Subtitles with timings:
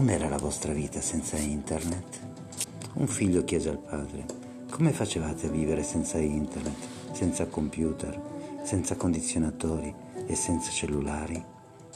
[0.00, 2.20] Com'era la vostra vita senza internet?
[2.94, 4.24] Un figlio chiese al padre,
[4.70, 6.74] come facevate a vivere senza internet,
[7.12, 8.18] senza computer,
[8.62, 9.94] senza condizionatori
[10.26, 11.44] e senza cellulari?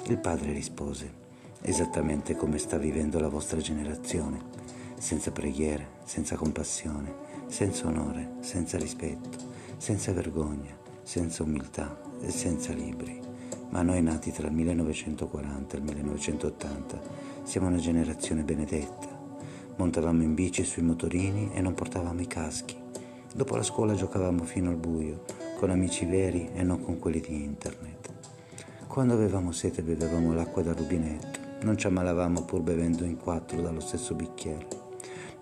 [0.08, 1.10] Il padre rispose,
[1.62, 4.38] esattamente come sta vivendo la vostra generazione,
[4.98, 7.10] senza preghiere, senza compassione,
[7.46, 9.38] senza onore, senza rispetto,
[9.78, 13.18] senza vergogna, senza umiltà e senza libri.
[13.70, 19.06] Ma noi nati tra il 1940 e il 1980 siamo una generazione benedetta.
[19.76, 22.74] Montavamo in bici sui motorini e non portavamo i caschi.
[23.34, 25.24] Dopo la scuola giocavamo fino al buio,
[25.58, 28.12] con amici veri e non con quelli di internet.
[28.86, 33.80] Quando avevamo sete bevevamo l'acqua dal rubinetto, non ci ammalavamo pur bevendo in quattro dallo
[33.80, 34.66] stesso bicchiere,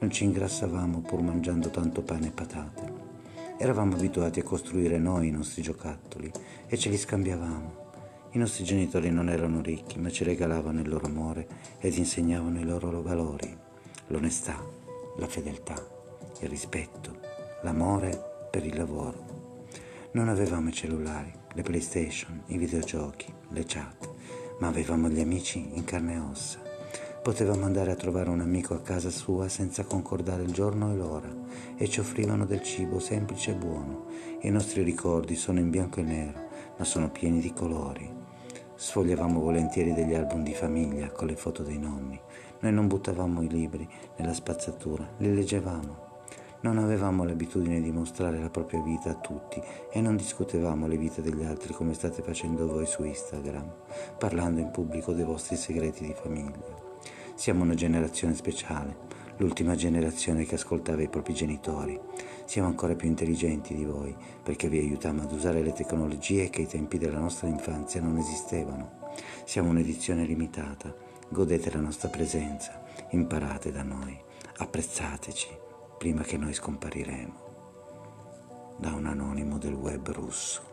[0.00, 2.92] non ci ingrassavamo pur mangiando tanto pane e patate.
[3.58, 6.30] Eravamo abituati a costruire noi i nostri giocattoli
[6.66, 7.81] e ce li scambiavamo.
[8.34, 11.46] I nostri genitori non erano ricchi, ma ci regalavano il loro amore
[11.78, 13.54] ed insegnavano i loro valori,
[14.06, 14.58] l'onestà,
[15.18, 15.74] la fedeltà,
[16.40, 17.18] il rispetto,
[17.60, 19.60] l'amore per il lavoro.
[20.12, 24.08] Non avevamo i cellulari, le PlayStation, i videogiochi, le chat,
[24.60, 26.58] ma avevamo gli amici in carne e ossa.
[27.22, 31.30] Potevamo andare a trovare un amico a casa sua senza concordare il giorno e l'ora
[31.76, 34.06] e ci offrivano del cibo semplice e buono.
[34.40, 38.20] I nostri ricordi sono in bianco e nero, ma sono pieni di colori.
[38.82, 42.20] Sfogliavamo volentieri degli album di famiglia con le foto dei nonni.
[42.58, 46.24] Noi non buttavamo i libri nella spazzatura, li leggevamo.
[46.62, 51.22] Non avevamo l'abitudine di mostrare la propria vita a tutti e non discutevamo le vite
[51.22, 53.72] degli altri come state facendo voi su Instagram,
[54.18, 56.74] parlando in pubblico dei vostri segreti di famiglia.
[57.36, 58.96] Siamo una generazione speciale,
[59.36, 61.98] l'ultima generazione che ascoltava i propri genitori.
[62.44, 66.66] Siamo ancora più intelligenti di voi perché vi aiutiamo ad usare le tecnologie che ai
[66.66, 69.10] tempi della nostra infanzia non esistevano.
[69.44, 70.94] Siamo un'edizione limitata,
[71.28, 74.18] godete la nostra presenza, imparate da noi,
[74.58, 75.48] apprezzateci
[75.98, 77.50] prima che noi scompariremo.
[78.78, 80.71] Da un anonimo del web russo.